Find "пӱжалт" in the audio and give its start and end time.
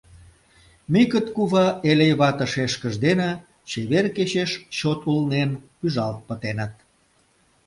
5.77-6.19